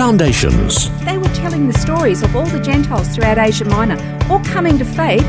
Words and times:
Foundations. 0.00 0.88
They 1.04 1.18
were 1.18 1.28
telling 1.34 1.68
the 1.68 1.78
stories 1.78 2.22
of 2.22 2.34
all 2.34 2.46
the 2.46 2.58
Gentiles 2.58 3.06
throughout 3.14 3.36
Asia 3.36 3.66
Minor, 3.66 3.98
all 4.30 4.42
coming 4.44 4.78
to 4.78 4.84
faith. 4.86 5.22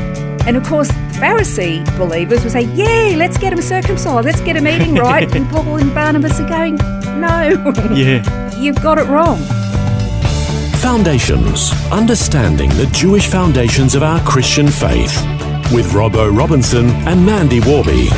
And 0.46 0.56
of 0.56 0.64
course, 0.64 0.88
the 0.88 0.94
Pharisee 1.20 1.84
believers 1.98 2.42
would 2.42 2.52
say, 2.52 2.62
Yay, 2.62 3.14
let's 3.14 3.36
get 3.36 3.50
them 3.50 3.60
circumcised, 3.60 4.24
let's 4.24 4.40
get 4.40 4.54
them 4.54 4.66
eating 4.66 4.94
right. 4.94 5.30
and 5.36 5.46
Paul 5.50 5.76
and 5.76 5.94
Barnabas 5.94 6.40
are 6.40 6.48
going, 6.48 6.76
No, 7.20 7.74
Yeah. 7.94 8.56
you've 8.58 8.80
got 8.82 8.96
it 8.96 9.04
wrong. 9.08 9.36
Foundations. 10.80 11.70
Understanding 11.92 12.70
the 12.70 12.86
Jewish 12.94 13.26
foundations 13.26 13.94
of 13.94 14.02
our 14.02 14.22
Christian 14.22 14.68
faith. 14.68 15.14
With 15.70 15.92
Robbo 15.92 16.34
Robinson 16.34 16.86
and 17.06 17.26
Mandy 17.26 17.60
Warby. 17.60 18.08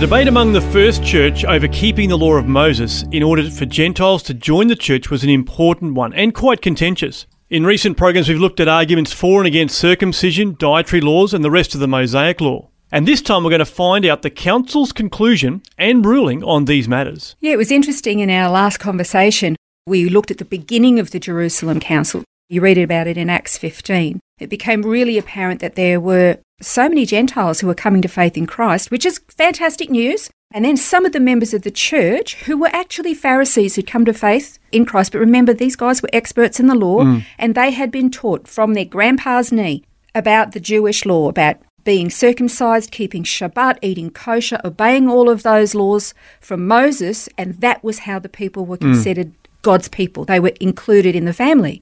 Debate 0.00 0.28
among 0.28 0.54
the 0.54 0.62
first 0.62 1.04
church 1.04 1.44
over 1.44 1.68
keeping 1.68 2.08
the 2.08 2.16
law 2.16 2.32
of 2.32 2.46
Moses 2.46 3.04
in 3.12 3.22
order 3.22 3.50
for 3.50 3.66
Gentiles 3.66 4.22
to 4.22 4.32
join 4.32 4.68
the 4.68 4.74
church 4.74 5.10
was 5.10 5.22
an 5.22 5.28
important 5.28 5.92
one 5.92 6.14
and 6.14 6.34
quite 6.34 6.62
contentious. 6.62 7.26
In 7.50 7.66
recent 7.66 7.98
programs, 7.98 8.26
we've 8.26 8.40
looked 8.40 8.60
at 8.60 8.66
arguments 8.66 9.12
for 9.12 9.40
and 9.40 9.46
against 9.46 9.78
circumcision, 9.78 10.56
dietary 10.58 11.02
laws, 11.02 11.34
and 11.34 11.44
the 11.44 11.50
rest 11.50 11.74
of 11.74 11.80
the 11.80 11.86
Mosaic 11.86 12.40
law. 12.40 12.70
And 12.90 13.06
this 13.06 13.20
time 13.20 13.44
we're 13.44 13.50
going 13.50 13.58
to 13.58 13.66
find 13.66 14.06
out 14.06 14.22
the 14.22 14.30
council's 14.30 14.90
conclusion 14.90 15.62
and 15.76 16.02
ruling 16.02 16.42
on 16.44 16.64
these 16.64 16.88
matters. 16.88 17.36
Yeah, 17.40 17.52
it 17.52 17.58
was 17.58 17.70
interesting 17.70 18.20
in 18.20 18.30
our 18.30 18.48
last 18.48 18.78
conversation. 18.78 19.54
We 19.86 20.08
looked 20.08 20.30
at 20.30 20.38
the 20.38 20.46
beginning 20.46 20.98
of 20.98 21.10
the 21.10 21.20
Jerusalem 21.20 21.78
Council. 21.78 22.24
You 22.48 22.62
read 22.62 22.78
about 22.78 23.06
it 23.06 23.18
in 23.18 23.28
Acts 23.28 23.58
15. 23.58 24.18
It 24.40 24.48
became 24.48 24.82
really 24.82 25.18
apparent 25.18 25.60
that 25.60 25.76
there 25.76 26.00
were 26.00 26.38
so 26.60 26.88
many 26.88 27.06
Gentiles 27.06 27.60
who 27.60 27.66
were 27.66 27.74
coming 27.74 28.02
to 28.02 28.08
faith 28.08 28.36
in 28.36 28.46
Christ, 28.46 28.90
which 28.90 29.06
is 29.06 29.20
fantastic 29.28 29.90
news. 29.90 30.30
And 30.52 30.64
then 30.64 30.76
some 30.76 31.06
of 31.06 31.12
the 31.12 31.20
members 31.20 31.54
of 31.54 31.62
the 31.62 31.70
church 31.70 32.34
who 32.42 32.58
were 32.58 32.70
actually 32.72 33.14
Pharisees 33.14 33.76
who'd 33.76 33.86
come 33.86 34.04
to 34.04 34.12
faith 34.12 34.58
in 34.72 34.84
Christ. 34.84 35.12
But 35.12 35.18
remember, 35.18 35.52
these 35.52 35.76
guys 35.76 36.02
were 36.02 36.10
experts 36.12 36.58
in 36.58 36.66
the 36.66 36.74
law 36.74 37.04
mm. 37.04 37.24
and 37.38 37.54
they 37.54 37.70
had 37.70 37.92
been 37.92 38.10
taught 38.10 38.48
from 38.48 38.74
their 38.74 38.84
grandpa's 38.84 39.52
knee 39.52 39.84
about 40.12 40.52
the 40.52 40.60
Jewish 40.60 41.06
law, 41.06 41.28
about 41.28 41.58
being 41.84 42.10
circumcised, 42.10 42.90
keeping 42.90 43.22
Shabbat, 43.22 43.78
eating 43.80 44.10
kosher, 44.10 44.60
obeying 44.64 45.08
all 45.08 45.30
of 45.30 45.44
those 45.44 45.74
laws 45.74 46.14
from 46.40 46.66
Moses. 46.66 47.28
And 47.38 47.54
that 47.60 47.84
was 47.84 48.00
how 48.00 48.18
the 48.18 48.28
people 48.28 48.66
were 48.66 48.76
mm. 48.76 48.92
considered 48.92 49.32
God's 49.62 49.88
people. 49.88 50.24
They 50.24 50.40
were 50.40 50.52
included 50.60 51.14
in 51.14 51.26
the 51.26 51.32
family. 51.32 51.80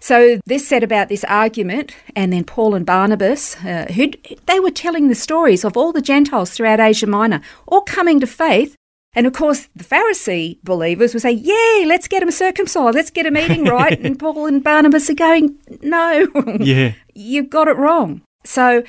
So 0.00 0.38
this 0.44 0.66
said 0.68 0.82
about 0.82 1.08
this 1.08 1.24
argument, 1.24 1.94
and 2.14 2.32
then 2.32 2.44
Paul 2.44 2.74
and 2.74 2.84
Barnabas, 2.84 3.56
uh, 3.64 3.86
who 3.94 4.10
they 4.46 4.60
were 4.60 4.70
telling 4.70 5.08
the 5.08 5.14
stories 5.14 5.64
of 5.64 5.76
all 5.76 5.92
the 5.92 6.02
Gentiles 6.02 6.50
throughout 6.50 6.80
Asia 6.80 7.06
Minor, 7.06 7.40
all 7.66 7.80
coming 7.80 8.20
to 8.20 8.26
faith. 8.26 8.76
And 9.16 9.26
of 9.26 9.32
course, 9.32 9.68
the 9.76 9.84
Pharisee 9.84 10.58
believers 10.64 11.14
would 11.14 11.22
say, 11.22 11.30
"Yay, 11.30 11.84
let's 11.86 12.08
get 12.08 12.20
them 12.20 12.30
circumcised, 12.32 12.94
let's 12.96 13.10
get 13.10 13.22
them 13.22 13.36
eating 13.38 13.64
right." 13.78 13.98
and 14.00 14.18
Paul 14.18 14.46
and 14.46 14.62
Barnabas 14.62 15.08
are 15.08 15.14
going, 15.14 15.56
"No, 15.82 16.26
Yeah. 16.60 16.92
you've 17.14 17.48
got 17.48 17.68
it 17.68 17.76
wrong." 17.76 18.22
So 18.44 18.82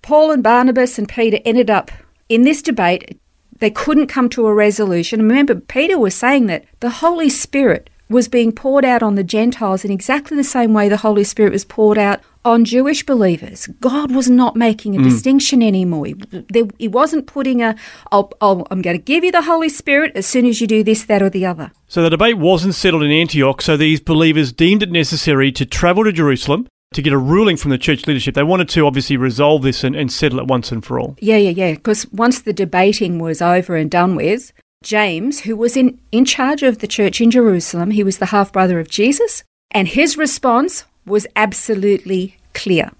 Paul 0.00 0.30
and 0.30 0.42
Barnabas 0.42 0.98
and 0.98 1.08
Peter 1.08 1.38
ended 1.44 1.68
up 1.68 1.90
in 2.28 2.42
this 2.42 2.62
debate. 2.62 3.18
They 3.58 3.70
couldn't 3.70 4.06
come 4.06 4.28
to 4.30 4.46
a 4.46 4.54
resolution. 4.54 5.20
Remember, 5.20 5.54
Peter 5.56 5.98
was 5.98 6.14
saying 6.14 6.46
that 6.46 6.64
the 6.80 6.90
Holy 6.90 7.28
Spirit 7.28 7.90
was 8.12 8.28
being 8.28 8.52
poured 8.52 8.84
out 8.84 9.02
on 9.02 9.14
the 9.14 9.24
Gentiles 9.24 9.84
in 9.84 9.90
exactly 9.90 10.36
the 10.36 10.44
same 10.44 10.72
way 10.72 10.88
the 10.88 10.98
Holy 10.98 11.24
Spirit 11.24 11.52
was 11.52 11.64
poured 11.64 11.98
out 11.98 12.20
on 12.44 12.64
Jewish 12.64 13.04
believers. 13.04 13.68
God 13.80 14.10
was 14.12 14.28
not 14.28 14.56
making 14.56 14.96
a 14.96 14.98
mm. 14.98 15.04
distinction 15.04 15.62
anymore. 15.62 16.06
He, 16.06 16.14
there, 16.50 16.64
he 16.78 16.88
wasn't 16.88 17.26
putting 17.26 17.62
a, 17.62 17.76
I'll, 18.10 18.32
I'm 18.40 18.82
going 18.82 18.96
to 18.96 19.02
give 19.02 19.24
you 19.24 19.32
the 19.32 19.42
Holy 19.42 19.68
Spirit 19.68 20.12
as 20.14 20.26
soon 20.26 20.46
as 20.46 20.60
you 20.60 20.66
do 20.66 20.82
this, 20.82 21.04
that, 21.04 21.22
or 21.22 21.30
the 21.30 21.46
other. 21.46 21.72
So 21.86 22.02
the 22.02 22.10
debate 22.10 22.38
wasn't 22.38 22.74
settled 22.74 23.02
in 23.02 23.10
Antioch, 23.10 23.62
so 23.62 23.76
these 23.76 24.00
believers 24.00 24.52
deemed 24.52 24.82
it 24.82 24.90
necessary 24.90 25.52
to 25.52 25.64
travel 25.64 26.04
to 26.04 26.12
Jerusalem 26.12 26.66
to 26.94 27.02
get 27.02 27.12
a 27.12 27.18
ruling 27.18 27.56
from 27.56 27.70
the 27.70 27.78
church 27.78 28.06
leadership. 28.06 28.34
They 28.34 28.42
wanted 28.42 28.68
to 28.70 28.86
obviously 28.86 29.16
resolve 29.16 29.62
this 29.62 29.82
and, 29.84 29.96
and 29.96 30.12
settle 30.12 30.38
it 30.38 30.46
once 30.46 30.72
and 30.72 30.84
for 30.84 31.00
all. 31.00 31.16
Yeah, 31.20 31.36
yeah, 31.36 31.50
yeah. 31.50 31.74
Because 31.74 32.10
once 32.12 32.42
the 32.42 32.52
debating 32.52 33.18
was 33.18 33.40
over 33.40 33.76
and 33.76 33.90
done 33.90 34.14
with, 34.14 34.52
James, 34.82 35.40
who 35.40 35.56
was 35.56 35.76
in, 35.76 35.98
in 36.10 36.24
charge 36.24 36.62
of 36.62 36.78
the 36.78 36.86
church 36.86 37.20
in 37.20 37.30
Jerusalem, 37.30 37.92
he 37.92 38.04
was 38.04 38.18
the 38.18 38.26
half 38.26 38.52
brother 38.52 38.80
of 38.80 38.88
Jesus, 38.90 39.44
and 39.70 39.88
his 39.88 40.16
response 40.16 40.84
was 41.06 41.26
absolutely 41.36 42.36
clear. 42.54 42.90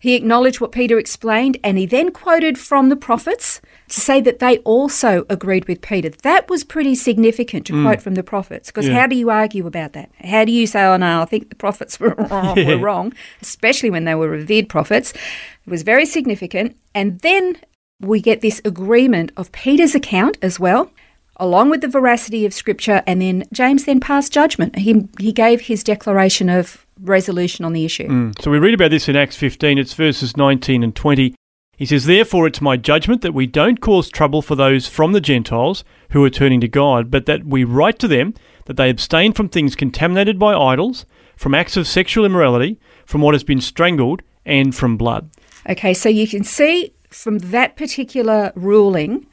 He 0.00 0.14
acknowledged 0.14 0.62
what 0.62 0.72
Peter 0.72 0.98
explained, 0.98 1.58
and 1.62 1.76
he 1.76 1.84
then 1.84 2.10
quoted 2.10 2.58
from 2.58 2.88
the 2.88 2.96
prophets 2.96 3.60
to 3.90 4.00
say 4.00 4.20
that 4.22 4.38
they 4.38 4.56
also 4.58 5.26
agreed 5.28 5.68
with 5.68 5.82
Peter. 5.82 6.08
That 6.08 6.48
was 6.48 6.64
pretty 6.64 6.94
significant 6.94 7.66
to 7.66 7.74
mm. 7.74 7.84
quote 7.84 8.00
from 8.00 8.14
the 8.14 8.22
prophets, 8.22 8.68
because 8.68 8.88
Yeah. 8.88 9.00
how 9.00 9.06
do 9.06 9.14
you 9.14 9.28
argue 9.28 9.66
about 9.66 9.92
that? 9.92 10.10
How 10.24 10.46
do 10.46 10.52
you 10.52 10.66
say, 10.66 10.82
oh 10.84 10.96
no, 10.96 11.20
I 11.20 11.26
think 11.26 11.50
the 11.50 11.54
prophets 11.54 12.00
were 12.00 12.14
wrong, 12.14 12.56
were 12.64 12.78
wrong, 12.78 13.12
especially 13.42 13.90
when 13.90 14.04
they 14.04 14.14
were 14.14 14.28
revered 14.28 14.70
prophets? 14.70 15.12
It 15.12 15.70
was 15.70 15.82
very 15.82 16.06
significant. 16.06 16.78
And 16.94 17.20
then 17.20 17.58
we 18.00 18.22
get 18.22 18.40
this 18.40 18.62
agreement 18.64 19.32
of 19.36 19.52
Peter's 19.52 19.94
account 19.94 20.38
as 20.40 20.58
well, 20.58 20.90
along 21.36 21.70
with 21.70 21.80
the 21.80 21.88
veracity 21.88 22.44
of 22.44 22.52
Scripture, 22.52 23.02
and 23.06 23.20
then 23.22 23.44
James 23.52 23.84
then 23.84 24.00
passed 24.00 24.32
judgment. 24.32 24.76
He, 24.76 25.08
he 25.18 25.32
gave 25.32 25.62
his 25.62 25.82
declaration 25.82 26.48
of 26.48 26.86
resolution 27.00 27.64
on 27.64 27.72
the 27.72 27.84
issue. 27.84 28.08
Mm. 28.08 28.42
So 28.42 28.50
we 28.50 28.58
read 28.58 28.74
about 28.74 28.90
this 28.90 29.08
in 29.08 29.16
Acts 29.16 29.36
15, 29.36 29.78
it's 29.78 29.94
verses 29.94 30.36
19 30.36 30.82
and 30.82 30.94
20. 30.94 31.34
He 31.76 31.86
says, 31.86 32.04
Therefore 32.04 32.46
it's 32.46 32.60
my 32.60 32.76
judgment 32.76 33.22
that 33.22 33.32
we 33.32 33.46
don't 33.46 33.80
cause 33.80 34.10
trouble 34.10 34.42
for 34.42 34.54
those 34.54 34.86
from 34.86 35.12
the 35.12 35.20
Gentiles 35.20 35.82
who 36.10 36.22
are 36.24 36.30
turning 36.30 36.60
to 36.60 36.68
God, 36.68 37.10
but 37.10 37.24
that 37.26 37.46
we 37.46 37.64
write 37.64 37.98
to 38.00 38.08
them 38.08 38.34
that 38.66 38.76
they 38.76 38.90
abstain 38.90 39.32
from 39.32 39.48
things 39.48 39.74
contaminated 39.74 40.38
by 40.38 40.54
idols, 40.54 41.06
from 41.36 41.54
acts 41.54 41.78
of 41.78 41.86
sexual 41.86 42.26
immorality, 42.26 42.78
from 43.06 43.22
what 43.22 43.34
has 43.34 43.44
been 43.44 43.62
strangled, 43.62 44.20
and 44.44 44.74
from 44.74 44.98
blood. 44.98 45.30
Okay, 45.68 45.94
so 45.94 46.08
you 46.08 46.28
can 46.28 46.44
see 46.44 46.92
from 47.08 47.38
that 47.38 47.76
particular 47.76 48.52
ruling 48.54 49.26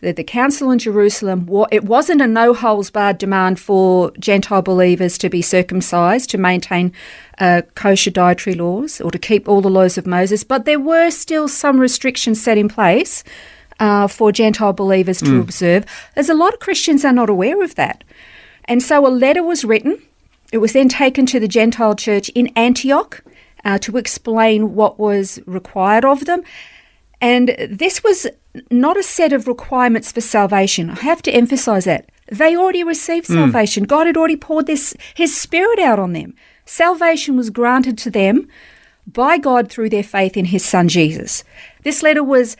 that 0.00 0.16
the 0.16 0.24
council 0.24 0.70
in 0.70 0.78
Jerusalem, 0.78 1.48
it 1.72 1.84
wasn't 1.84 2.20
a 2.20 2.26
no 2.26 2.54
holes 2.54 2.90
barred 2.90 3.18
demand 3.18 3.58
for 3.58 4.12
Gentile 4.18 4.62
believers 4.62 5.18
to 5.18 5.28
be 5.28 5.42
circumcised, 5.42 6.30
to 6.30 6.38
maintain 6.38 6.92
uh, 7.38 7.62
kosher 7.74 8.10
dietary 8.10 8.54
laws, 8.54 9.00
or 9.00 9.10
to 9.10 9.18
keep 9.18 9.48
all 9.48 9.60
the 9.60 9.68
laws 9.68 9.98
of 9.98 10.06
Moses, 10.06 10.44
but 10.44 10.64
there 10.64 10.78
were 10.78 11.10
still 11.10 11.48
some 11.48 11.80
restrictions 11.80 12.40
set 12.40 12.58
in 12.58 12.68
place 12.68 13.24
uh, 13.80 14.06
for 14.06 14.32
Gentile 14.32 14.72
believers 14.72 15.20
to 15.20 15.40
observe. 15.40 15.84
As 16.16 16.28
a 16.28 16.34
lot 16.34 16.54
of 16.54 16.60
Christians 16.60 17.04
are 17.04 17.12
not 17.12 17.30
aware 17.30 17.62
of 17.62 17.74
that. 17.74 18.04
And 18.64 18.82
so 18.82 19.06
a 19.06 19.08
letter 19.08 19.42
was 19.42 19.64
written. 19.64 20.02
It 20.52 20.58
was 20.58 20.72
then 20.72 20.88
taken 20.88 21.26
to 21.26 21.40
the 21.40 21.48
Gentile 21.48 21.94
church 21.94 22.28
in 22.30 22.48
Antioch 22.56 23.22
uh, 23.64 23.78
to 23.78 23.96
explain 23.96 24.74
what 24.74 24.98
was 24.98 25.40
required 25.46 26.04
of 26.04 26.24
them. 26.24 26.42
And 27.20 27.56
this 27.70 28.04
was 28.04 28.26
not 28.70 28.96
a 28.96 29.02
set 29.02 29.32
of 29.32 29.48
requirements 29.48 30.12
for 30.12 30.20
salvation. 30.20 30.90
I 30.90 31.00
have 31.00 31.22
to 31.22 31.32
emphasize 31.32 31.84
that. 31.84 32.10
They 32.30 32.56
already 32.56 32.84
received 32.84 33.26
hmm. 33.26 33.34
salvation. 33.34 33.84
God 33.84 34.06
had 34.06 34.16
already 34.16 34.36
poured 34.36 34.66
this, 34.66 34.94
His 35.14 35.36
Spirit 35.36 35.78
out 35.78 35.98
on 35.98 36.12
them. 36.12 36.34
Salvation 36.64 37.36
was 37.36 37.50
granted 37.50 37.96
to 37.98 38.10
them 38.10 38.48
by 39.06 39.38
God 39.38 39.70
through 39.70 39.88
their 39.90 40.02
faith 40.02 40.36
in 40.36 40.46
His 40.46 40.64
Son 40.64 40.88
Jesus. 40.88 41.44
This 41.82 42.02
letter 42.02 42.22
was 42.22 42.56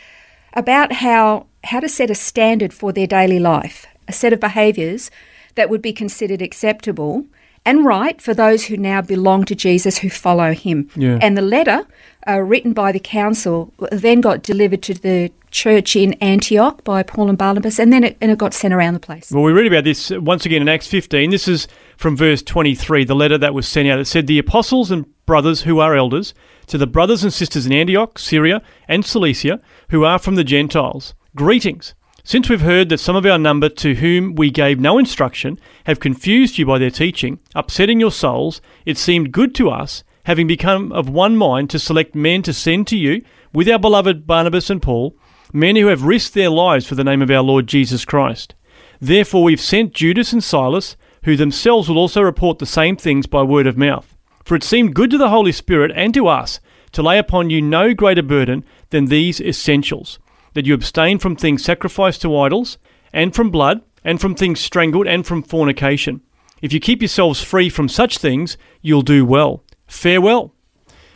about 0.54 0.94
how, 0.94 1.46
how 1.64 1.80
to 1.80 1.88
set 1.88 2.10
a 2.10 2.14
standard 2.14 2.72
for 2.72 2.92
their 2.92 3.06
daily 3.06 3.38
life, 3.38 3.86
a 4.06 4.12
set 4.12 4.32
of 4.32 4.40
behaviours 4.40 5.10
that 5.56 5.68
would 5.68 5.82
be 5.82 5.92
considered 5.92 6.40
acceptable 6.40 7.26
and 7.68 7.84
right 7.84 8.18
for 8.22 8.32
those 8.32 8.64
who 8.64 8.78
now 8.78 9.02
belong 9.02 9.44
to 9.44 9.54
Jesus 9.54 9.98
who 9.98 10.08
follow 10.08 10.54
him. 10.54 10.88
Yeah. 10.96 11.18
And 11.20 11.36
the 11.36 11.42
letter, 11.42 11.86
uh, 12.26 12.40
written 12.40 12.72
by 12.72 12.92
the 12.92 12.98
council, 12.98 13.74
then 13.92 14.22
got 14.22 14.42
delivered 14.42 14.82
to 14.84 14.94
the 14.94 15.30
church 15.50 15.94
in 15.94 16.14
Antioch 16.14 16.82
by 16.82 17.02
Paul 17.02 17.28
and 17.28 17.36
Barnabas, 17.36 17.78
and 17.78 17.92
then 17.92 18.04
it, 18.04 18.16
and 18.22 18.30
it 18.30 18.38
got 18.38 18.54
sent 18.54 18.72
around 18.72 18.94
the 18.94 19.00
place. 19.00 19.30
Well, 19.30 19.42
we 19.42 19.52
read 19.52 19.66
about 19.66 19.84
this 19.84 20.10
uh, 20.10 20.18
once 20.18 20.46
again 20.46 20.62
in 20.62 20.68
Acts 20.68 20.86
15. 20.86 21.28
This 21.28 21.46
is 21.46 21.68
from 21.98 22.16
verse 22.16 22.42
23, 22.42 23.04
the 23.04 23.14
letter 23.14 23.36
that 23.36 23.52
was 23.52 23.68
sent 23.68 23.86
out. 23.86 23.98
It 23.98 24.06
said, 24.06 24.26
The 24.26 24.38
apostles 24.38 24.90
and 24.90 25.04
brothers 25.26 25.62
who 25.62 25.78
are 25.78 25.94
elders, 25.94 26.32
to 26.68 26.78
the 26.78 26.86
brothers 26.86 27.22
and 27.22 27.32
sisters 27.34 27.66
in 27.66 27.72
Antioch, 27.74 28.18
Syria, 28.18 28.62
and 28.88 29.04
Cilicia, 29.04 29.60
who 29.90 30.04
are 30.04 30.18
from 30.18 30.36
the 30.36 30.44
Gentiles, 30.44 31.12
greetings. 31.36 31.94
Since 32.28 32.50
we've 32.50 32.60
heard 32.60 32.90
that 32.90 33.00
some 33.00 33.16
of 33.16 33.24
our 33.24 33.38
number 33.38 33.70
to 33.70 33.94
whom 33.94 34.34
we 34.34 34.50
gave 34.50 34.78
no 34.78 34.98
instruction 34.98 35.58
have 35.84 35.98
confused 35.98 36.58
you 36.58 36.66
by 36.66 36.76
their 36.76 36.90
teaching, 36.90 37.40
upsetting 37.54 38.00
your 38.00 38.10
souls, 38.10 38.60
it 38.84 38.98
seemed 38.98 39.32
good 39.32 39.54
to 39.54 39.70
us, 39.70 40.04
having 40.26 40.46
become 40.46 40.92
of 40.92 41.08
one 41.08 41.38
mind, 41.38 41.70
to 41.70 41.78
select 41.78 42.14
men 42.14 42.42
to 42.42 42.52
send 42.52 42.86
to 42.88 42.98
you, 42.98 43.24
with 43.54 43.66
our 43.66 43.78
beloved 43.78 44.26
Barnabas 44.26 44.68
and 44.68 44.82
Paul, 44.82 45.16
men 45.54 45.76
who 45.76 45.86
have 45.86 46.02
risked 46.02 46.34
their 46.34 46.50
lives 46.50 46.86
for 46.86 46.94
the 46.94 47.02
name 47.02 47.22
of 47.22 47.30
our 47.30 47.40
Lord 47.40 47.66
Jesus 47.66 48.04
Christ. 48.04 48.54
Therefore 49.00 49.42
we've 49.42 49.58
sent 49.58 49.94
Judas 49.94 50.30
and 50.30 50.44
Silas, 50.44 50.98
who 51.22 51.34
themselves 51.34 51.88
will 51.88 51.96
also 51.96 52.20
report 52.20 52.58
the 52.58 52.66
same 52.66 52.98
things 52.98 53.24
by 53.24 53.42
word 53.42 53.66
of 53.66 53.78
mouth. 53.78 54.18
For 54.44 54.54
it 54.54 54.62
seemed 54.64 54.94
good 54.94 55.08
to 55.12 55.16
the 55.16 55.30
Holy 55.30 55.52
Spirit 55.52 55.92
and 55.94 56.12
to 56.12 56.28
us 56.28 56.60
to 56.92 57.02
lay 57.02 57.16
upon 57.16 57.48
you 57.48 57.62
no 57.62 57.94
greater 57.94 58.22
burden 58.22 58.66
than 58.90 59.06
these 59.06 59.40
essentials 59.40 60.18
that 60.58 60.66
you 60.66 60.74
abstain 60.74 61.20
from 61.20 61.36
things 61.36 61.62
sacrificed 61.62 62.20
to 62.20 62.36
idols, 62.36 62.78
and 63.12 63.32
from 63.32 63.48
blood, 63.48 63.80
and 64.02 64.20
from 64.20 64.34
things 64.34 64.58
strangled, 64.58 65.06
and 65.06 65.24
from 65.24 65.40
fornication. 65.40 66.20
If 66.60 66.72
you 66.72 66.80
keep 66.80 67.00
yourselves 67.00 67.40
free 67.40 67.68
from 67.68 67.88
such 67.88 68.18
things, 68.18 68.58
you'll 68.82 69.02
do 69.02 69.24
well. 69.24 69.62
Farewell. 69.86 70.52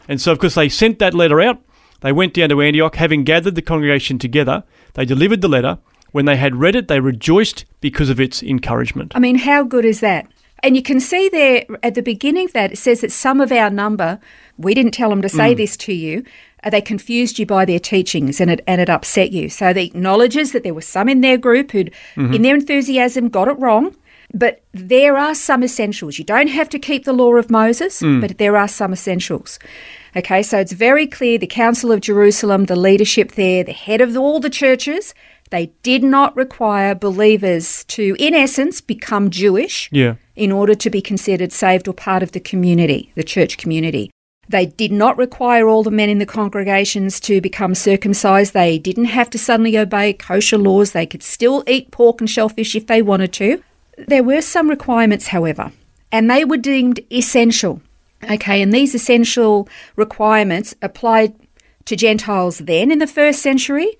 And 0.06 0.20
so, 0.20 0.30
of 0.30 0.38
course, 0.38 0.54
they 0.54 0.68
sent 0.68 1.00
that 1.00 1.12
letter 1.12 1.40
out. 1.40 1.60
They 2.02 2.12
went 2.12 2.34
down 2.34 2.50
to 2.50 2.62
Antioch, 2.62 2.94
having 2.94 3.24
gathered 3.24 3.56
the 3.56 3.62
congregation 3.62 4.16
together. 4.16 4.62
They 4.94 5.04
delivered 5.04 5.40
the 5.40 5.48
letter. 5.48 5.80
When 6.12 6.26
they 6.26 6.36
had 6.36 6.54
read 6.54 6.76
it, 6.76 6.86
they 6.86 7.00
rejoiced 7.00 7.64
because 7.80 8.10
of 8.10 8.20
its 8.20 8.44
encouragement. 8.44 9.10
I 9.16 9.18
mean, 9.18 9.38
how 9.38 9.64
good 9.64 9.84
is 9.84 9.98
that? 10.02 10.28
And 10.62 10.76
you 10.76 10.82
can 10.82 11.00
see 11.00 11.28
there 11.28 11.64
at 11.82 11.96
the 11.96 12.02
beginning 12.02 12.46
of 12.46 12.52
that, 12.52 12.70
it 12.70 12.78
says 12.78 13.00
that 13.00 13.10
some 13.10 13.40
of 13.40 13.50
our 13.50 13.70
number, 13.70 14.20
we 14.56 14.72
didn't 14.72 14.92
tell 14.92 15.10
them 15.10 15.22
to 15.22 15.28
say 15.28 15.52
mm. 15.52 15.56
this 15.56 15.76
to 15.78 15.92
you, 15.92 16.22
Uh, 16.64 16.70
they 16.70 16.80
confused 16.80 17.38
you 17.38 17.46
by 17.46 17.64
their 17.64 17.80
teachings 17.80 18.40
and 18.40 18.50
it, 18.50 18.60
and 18.66 18.80
it 18.80 18.88
upset 18.88 19.32
you. 19.32 19.48
So 19.48 19.72
they 19.72 19.84
acknowledges 19.84 20.52
that 20.52 20.62
there 20.62 20.74
were 20.74 20.80
some 20.80 21.08
in 21.08 21.20
their 21.20 21.38
group 21.38 21.72
who'd, 21.72 21.92
mm-hmm. 22.14 22.34
in 22.34 22.42
their 22.42 22.54
enthusiasm, 22.54 23.28
got 23.28 23.48
it 23.48 23.58
wrong. 23.58 23.96
But 24.34 24.62
there 24.72 25.18
are 25.18 25.34
some 25.34 25.62
essentials. 25.62 26.18
You 26.18 26.24
don't 26.24 26.48
have 26.48 26.70
to 26.70 26.78
keep 26.78 27.04
the 27.04 27.12
law 27.12 27.34
of 27.34 27.50
Moses, 27.50 28.00
mm. 28.00 28.20
but 28.20 28.38
there 28.38 28.56
are 28.56 28.68
some 28.68 28.94
essentials. 28.94 29.58
Okay, 30.16 30.42
so 30.42 30.58
it's 30.58 30.72
very 30.72 31.06
clear 31.06 31.36
the 31.36 31.46
Council 31.46 31.92
of 31.92 32.00
Jerusalem, 32.00 32.64
the 32.64 32.76
leadership 32.76 33.32
there, 33.32 33.62
the 33.62 33.72
head 33.72 34.00
of 34.00 34.16
all 34.16 34.40
the 34.40 34.48
churches, 34.48 35.14
they 35.50 35.66
did 35.82 36.02
not 36.02 36.34
require 36.34 36.94
believers 36.94 37.84
to, 37.84 38.16
in 38.18 38.32
essence, 38.32 38.80
become 38.80 39.28
Jewish 39.28 39.90
Yeah. 39.92 40.14
in 40.34 40.50
order 40.50 40.74
to 40.74 40.88
be 40.88 41.02
considered 41.02 41.52
saved 41.52 41.86
or 41.86 41.92
part 41.92 42.22
of 42.22 42.32
the 42.32 42.40
community, 42.40 43.12
the 43.14 43.22
church 43.22 43.58
community. 43.58 44.10
They 44.52 44.66
did 44.66 44.92
not 44.92 45.16
require 45.16 45.66
all 45.66 45.82
the 45.82 45.90
men 45.90 46.10
in 46.10 46.18
the 46.18 46.26
congregations 46.26 47.18
to 47.20 47.40
become 47.40 47.74
circumcised. 47.74 48.52
They 48.52 48.78
didn't 48.78 49.06
have 49.06 49.30
to 49.30 49.38
suddenly 49.38 49.78
obey 49.78 50.12
kosher 50.12 50.58
laws. 50.58 50.92
They 50.92 51.06
could 51.06 51.22
still 51.22 51.64
eat 51.66 51.90
pork 51.90 52.20
and 52.20 52.28
shellfish 52.28 52.76
if 52.76 52.86
they 52.86 53.00
wanted 53.00 53.32
to. 53.32 53.62
There 53.96 54.22
were 54.22 54.42
some 54.42 54.68
requirements, 54.68 55.28
however, 55.28 55.72
and 56.12 56.30
they 56.30 56.44
were 56.44 56.58
deemed 56.58 57.00
essential. 57.10 57.80
Okay, 58.30 58.60
and 58.60 58.74
these 58.74 58.94
essential 58.94 59.68
requirements 59.96 60.74
applied 60.82 61.34
to 61.86 61.96
Gentiles 61.96 62.58
then 62.58 62.90
in 62.90 62.98
the 62.98 63.06
first 63.06 63.40
century. 63.40 63.96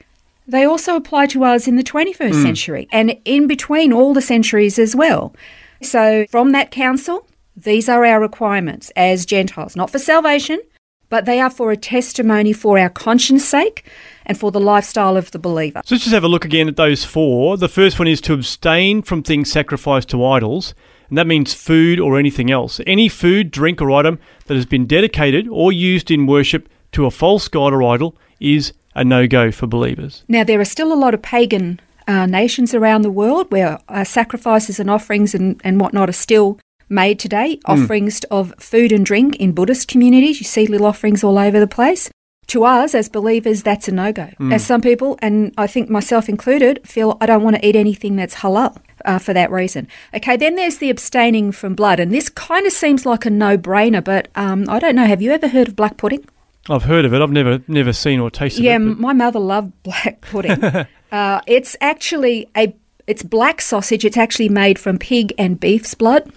They 0.46 0.64
also 0.64 0.96
apply 0.96 1.26
to 1.28 1.44
us 1.44 1.66
in 1.66 1.76
the 1.76 1.82
21st 1.82 2.34
hmm. 2.34 2.42
century 2.42 2.88
and 2.92 3.16
in 3.24 3.46
between 3.46 3.90
all 3.90 4.12
the 4.12 4.20
centuries 4.20 4.78
as 4.78 4.94
well. 4.94 5.34
So, 5.80 6.26
from 6.30 6.52
that 6.52 6.70
council, 6.70 7.26
these 7.56 7.88
are 7.88 8.04
our 8.04 8.20
requirements 8.20 8.90
as 8.96 9.26
Gentiles, 9.26 9.76
not 9.76 9.90
for 9.90 9.98
salvation, 9.98 10.60
but 11.08 11.26
they 11.26 11.40
are 11.40 11.50
for 11.50 11.70
a 11.70 11.76
testimony 11.76 12.54
for 12.54 12.78
our 12.78 12.88
conscience 12.88 13.44
sake 13.44 13.84
and 14.24 14.38
for 14.38 14.50
the 14.50 14.60
lifestyle 14.60 15.16
of 15.16 15.30
the 15.32 15.38
believer. 15.38 15.82
So 15.84 15.94
let's 15.94 16.04
just 16.04 16.14
have 16.14 16.24
a 16.24 16.28
look 16.28 16.46
again 16.46 16.68
at 16.68 16.76
those 16.76 17.04
four. 17.04 17.58
The 17.58 17.68
first 17.68 17.98
one 17.98 18.08
is 18.08 18.20
to 18.22 18.32
abstain 18.32 19.02
from 19.02 19.22
things 19.22 19.52
sacrificed 19.52 20.08
to 20.10 20.24
idols, 20.24 20.74
and 21.10 21.18
that 21.18 21.26
means 21.26 21.52
food 21.52 22.00
or 22.00 22.18
anything 22.18 22.50
else. 22.50 22.80
Any 22.86 23.10
food, 23.10 23.50
drink, 23.50 23.82
or 23.82 23.90
item 23.90 24.18
that 24.46 24.54
has 24.54 24.64
been 24.64 24.86
dedicated 24.86 25.46
or 25.48 25.70
used 25.70 26.10
in 26.10 26.26
worship 26.26 26.66
to 26.92 27.04
a 27.04 27.10
false 27.10 27.48
god 27.48 27.74
or 27.74 27.82
idol 27.82 28.16
is 28.40 28.72
a 28.94 29.04
no 29.04 29.26
go 29.26 29.50
for 29.50 29.66
believers. 29.66 30.24
Now, 30.28 30.44
there 30.44 30.60
are 30.60 30.64
still 30.64 30.92
a 30.92 30.96
lot 30.96 31.12
of 31.12 31.20
pagan 31.20 31.78
uh, 32.08 32.24
nations 32.24 32.74
around 32.74 33.02
the 33.02 33.10
world 33.10 33.52
where 33.52 33.78
uh, 33.88 34.04
sacrifices 34.04 34.80
and 34.80 34.88
offerings 34.88 35.34
and, 35.34 35.60
and 35.62 35.78
whatnot 35.78 36.08
are 36.08 36.14
still 36.14 36.58
made 36.92 37.18
today. 37.18 37.58
Offerings 37.64 38.20
of 38.30 38.54
food 38.58 38.92
and 38.92 39.04
drink 39.04 39.36
in 39.36 39.52
Buddhist 39.52 39.88
communities. 39.88 40.38
You 40.40 40.44
see 40.44 40.66
little 40.66 40.86
offerings 40.86 41.24
all 41.24 41.38
over 41.38 41.58
the 41.58 41.66
place. 41.66 42.10
To 42.48 42.64
us, 42.64 42.94
as 42.94 43.08
believers, 43.08 43.62
that's 43.62 43.88
a 43.88 43.92
no 43.92 44.12
go. 44.12 44.28
As 44.50 44.66
some 44.66 44.80
people, 44.82 45.16
and 45.22 45.54
I 45.56 45.66
think 45.66 45.88
myself 45.88 46.28
included, 46.28 46.80
feel 46.86 47.16
I 47.20 47.26
don't 47.26 47.42
want 47.42 47.56
to 47.56 47.66
eat 47.66 47.76
anything 47.76 48.16
that's 48.16 48.34
halal 48.34 48.76
uh, 49.06 49.18
for 49.20 49.32
that 49.32 49.50
reason. 49.50 49.88
Okay, 50.12 50.36
then 50.36 50.56
there's 50.56 50.78
the 50.78 50.90
abstaining 50.90 51.52
from 51.52 51.74
blood, 51.74 51.98
and 51.98 52.12
this 52.12 52.28
kind 52.28 52.66
of 52.66 52.72
seems 52.72 53.06
like 53.06 53.24
a 53.24 53.30
no 53.30 53.56
brainer, 53.56 54.04
but 54.04 54.28
um, 54.34 54.66
I 54.68 54.80
don't 54.80 54.96
know. 54.96 55.06
Have 55.06 55.22
you 55.22 55.30
ever 55.30 55.48
heard 55.48 55.68
of 55.68 55.76
black 55.76 55.96
pudding? 55.96 56.24
I've 56.68 56.82
heard 56.82 57.04
of 57.04 57.14
it. 57.14 57.22
I've 57.22 57.30
never 57.30 57.62
never 57.68 57.92
seen 57.92 58.20
or 58.20 58.30
tasted 58.30 58.64
Yeah, 58.64 58.76
it. 58.76 58.80
but- 58.80 58.98
my 58.98 59.12
mother 59.12 59.38
loved 59.40 59.72
black 59.84 60.20
pudding. 60.20 60.62
uh, 61.12 61.40
it's 61.46 61.76
actually 61.80 62.48
a 62.56 62.74
it's 63.06 63.22
black 63.22 63.60
sausage. 63.62 64.04
It's 64.04 64.16
actually 64.18 64.48
made 64.50 64.78
from 64.78 64.98
pig 64.98 65.32
and 65.38 65.58
beef's 65.58 65.94
blood. 65.94 66.30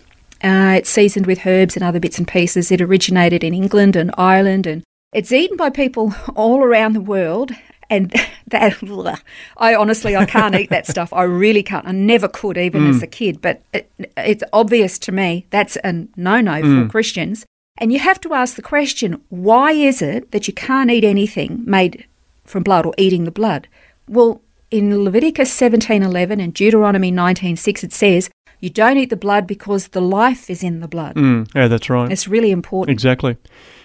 Uh, 0.46 0.76
it's 0.78 0.92
seasoned 0.92 1.26
with 1.26 1.48
herbs 1.48 1.76
and 1.76 1.84
other 1.84 2.00
bits 2.00 2.20
and 2.20 2.28
pieces. 2.28 2.72
It 2.72 2.80
originated 2.80 3.44
in 3.44 3.56
England 3.56 3.96
and 3.96 4.14
Ireland, 4.16 4.68
and 4.68 4.84
it's 5.12 5.32
eaten 5.32 5.58
by 5.58 5.72
people 5.72 6.14
all 6.36 6.64
around 6.64 6.94
the 6.94 7.02
world. 7.02 7.52
And 7.90 8.14
that, 8.48 9.24
I 9.58 9.74
honestly, 9.74 10.16
I 10.16 10.26
can't 10.26 10.54
eat 10.54 10.70
that 10.70 10.86
stuff. 10.86 11.12
I 11.12 11.24
really 11.24 11.64
can't. 11.64 11.88
I 11.88 11.94
never 11.94 12.28
could, 12.28 12.60
even 12.60 12.88
as 12.88 13.02
a 13.02 13.08
kid. 13.08 13.42
But 13.42 13.64
it, 13.74 13.92
it's 14.18 14.44
obvious 14.54 15.00
to 15.00 15.12
me 15.12 15.48
that's 15.50 15.78
a 15.84 16.06
no-no 16.16 16.62
for 16.62 16.90
Christians. 16.92 17.44
And 17.78 17.92
you 17.92 18.00
have 18.00 18.22
to 18.22 18.34
ask 18.36 18.56
the 18.56 18.62
question: 18.62 19.22
Why 19.30 19.72
is 19.72 20.04
it 20.04 20.32
that 20.32 20.48
you 20.48 20.54
can't 20.54 20.92
eat 20.92 21.04
anything 21.04 21.64
made 21.66 22.06
from 22.44 22.62
blood 22.62 22.86
or 22.86 22.94
eating 23.00 23.24
the 23.24 23.32
blood? 23.32 23.68
Well, 24.08 24.42
in 24.70 25.04
Leviticus 25.04 25.52
17:11 25.60 26.40
and 26.40 26.54
Deuteronomy 26.54 27.12
19:6 27.12 27.84
it 27.84 27.94
says, 27.94 28.30
you 28.66 28.72
don't 28.72 28.98
eat 28.98 29.12
the 29.12 29.16
blood 29.16 29.46
because 29.46 29.90
the 29.90 30.02
life 30.02 30.50
is 30.50 30.64
in 30.64 30.80
the 30.80 30.88
blood. 30.88 31.16
Mm, 31.16 31.48
yeah, 31.54 31.68
that's 31.68 31.88
right. 31.88 32.12
It's 32.12 32.28
really 32.28 32.50
important. 32.50 32.92
Exactly. 32.92 33.38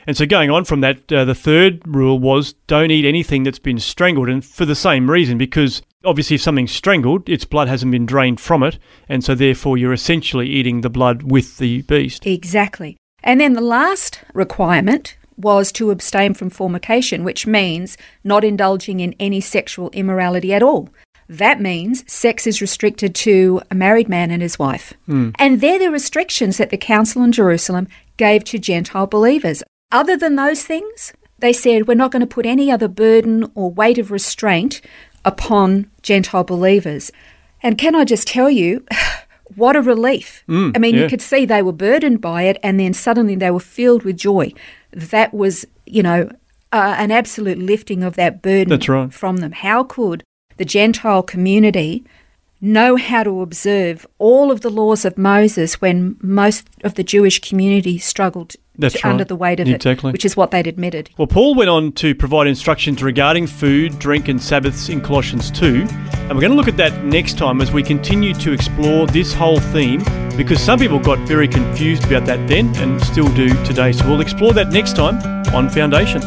And 0.07 0.17
so 0.17 0.25
going 0.25 0.51
on 0.51 0.65
from 0.65 0.81
that, 0.81 1.13
uh, 1.13 1.27
the 1.27 1.35
third 1.35 1.83
rule 1.87 2.19
was 2.19 2.55
don't 2.67 2.91
eat 2.91 3.05
anything 3.05 3.43
that's 3.43 3.59
been 3.59 3.79
strangled, 3.79 4.31
and 4.31 4.43
for 4.43 4.65
the 4.65 4.75
same 4.75 5.11
reason, 5.11 5.37
because 5.37 5.83
obviously 6.03 6.37
if 6.37 6.41
something's 6.41 6.73
strangled, 6.73 7.29
its 7.29 7.45
blood 7.45 7.69
hasn't 7.69 7.93
been 7.93 8.07
drained 8.07 8.41
from 8.41 8.63
it, 8.63 8.79
and 9.07 9.23
so 9.23 9.35
therefore 9.35 9.77
you're 9.77 9.93
essentially 9.93 10.49
eating 10.49 10.81
the 10.81 10.89
blood 10.89 11.25
with 11.25 11.59
the 11.59 11.83
beast. 11.83 12.27
Exactly. 12.27 12.97
And 13.23 13.39
then 13.39 13.53
the 13.53 13.61
last 13.61 14.21
requirement 14.33 15.19
was 15.37 15.73
to 15.73 15.91
abstain 15.91 16.33
from 16.33 16.49
fornication, 16.49 17.23
which 17.23 17.47
means 17.47 17.99
not 18.25 18.45
indulging 18.45 19.01
in 19.01 19.15
any 19.21 19.43
sexual 19.43 19.91
immorality 19.91 20.55
at 20.55 20.63
all. 20.63 20.89
That 21.31 21.61
means 21.61 22.03
sex 22.13 22.45
is 22.45 22.61
restricted 22.61 23.15
to 23.15 23.63
a 23.71 23.75
married 23.77 24.09
man 24.09 24.33
and 24.33 24.43
his 24.43 24.59
wife. 24.59 24.95
And 25.39 25.61
they're 25.61 25.79
the 25.79 25.89
restrictions 25.89 26.57
that 26.57 26.71
the 26.71 26.77
Council 26.77 27.23
in 27.23 27.31
Jerusalem 27.31 27.87
gave 28.17 28.43
to 28.45 28.59
Gentile 28.59 29.07
believers. 29.07 29.63
Other 29.93 30.17
than 30.17 30.35
those 30.35 30.65
things, 30.65 31.13
they 31.39 31.53
said, 31.53 31.87
we're 31.87 31.95
not 31.95 32.11
going 32.11 32.21
to 32.21 32.27
put 32.27 32.47
any 32.47 32.69
other 32.69 32.89
burden 32.89 33.49
or 33.55 33.71
weight 33.71 33.97
of 33.97 34.11
restraint 34.11 34.81
upon 35.25 35.89
Gentile 36.03 36.43
believers. 36.43 37.13
And 37.63 37.79
can 37.79 37.95
I 37.95 38.05
just 38.05 38.27
tell 38.27 38.51
you, 38.51 38.85
what 39.55 39.77
a 39.77 39.83
relief. 39.83 40.43
I 40.75 40.81
mean, 40.81 40.97
yeah. 40.97 41.03
you 41.03 41.09
could 41.09 41.23
see 41.23 41.45
they 41.45 41.63
were 41.63 41.73
burdened 41.73 42.21
by 42.21 42.43
it, 42.43 42.59
and 42.61 42.81
then 42.81 42.93
suddenly 42.93 43.37
they 43.37 43.53
were 43.53 43.61
filled 43.61 44.03
with 44.03 44.17
joy. 44.17 44.53
That 44.91 45.33
was, 45.33 45.65
you 45.87 46.03
know, 46.03 46.29
uh, 46.73 46.97
an 46.99 47.13
absolute 47.13 47.59
lifting 47.59 48.03
of 48.03 48.17
that 48.17 48.43
burden 48.43 48.71
That's 48.71 48.89
right. 48.89 49.13
from 49.13 49.37
them. 49.37 49.53
How 49.53 49.85
could 49.85 50.25
the 50.61 50.65
Gentile 50.67 51.23
community 51.23 52.05
know 52.61 52.97
how 52.97 53.23
to 53.23 53.41
observe 53.41 54.07
all 54.19 54.53
of 54.53 54.61
the 54.61 54.69
laws 54.69 55.07
of 55.07 55.17
Moses 55.17 55.81
when 55.81 56.17
most 56.21 56.69
of 56.85 56.97
the 56.97 57.03
Jewish 57.03 57.41
community 57.41 57.97
struggled 57.97 58.57
to- 58.79 59.09
under 59.09 59.25
the 59.25 59.35
weight 59.37 59.59
of 59.59 59.67
Exactly. 59.67 60.11
it, 60.11 60.13
which 60.13 60.27
is 60.27 60.37
what 60.37 60.51
they'd 60.51 60.67
admitted. 60.67 61.09
Well, 61.17 61.27
Paul 61.27 61.55
went 61.55 61.71
on 61.71 61.93
to 61.93 62.15
provide 62.15 62.47
instructions 62.47 63.03
regarding 63.03 63.47
food, 63.47 63.99
drink, 63.99 64.29
and 64.29 64.39
Sabbaths 64.39 64.91
in 64.91 65.01
Colossians 65.01 65.51
2. 65.51 65.87
And 66.29 66.33
we're 66.35 66.43
going 66.43 66.51
to 66.53 66.57
look 66.59 66.69
at 66.69 66.77
that 66.77 67.05
next 67.05 67.39
time 67.39 67.63
as 67.63 67.73
we 67.73 67.83
continue 67.83 68.35
to 68.35 68.53
explore 68.53 69.07
this 69.07 69.33
whole 69.33 69.61
theme 69.61 70.03
because 70.37 70.61
some 70.61 70.79
people 70.79 70.99
got 70.99 71.19
very 71.27 71.49
confused 71.49 72.05
about 72.05 72.27
that 72.27 72.47
then 72.49 72.77
and 72.77 73.01
still 73.03 73.29
do 73.33 73.49
today. 73.65 73.93
So 73.93 74.07
we'll 74.07 74.21
explore 74.21 74.53
that 74.53 74.69
next 74.73 74.95
time 74.95 75.17
on 75.55 75.71
Foundations. 75.71 76.27